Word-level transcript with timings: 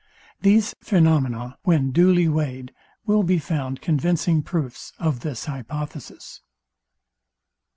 These 0.41 0.73
phaenomena, 0.81 1.59
when 1.61 1.91
duly 1.91 2.27
weighed, 2.27 2.73
will 3.05 3.21
be 3.21 3.37
found 3.37 3.81
convincing 3.81 4.41
proofs 4.41 4.93
of 4.97 5.19
this 5.19 5.45
hypothesis. 5.45 6.41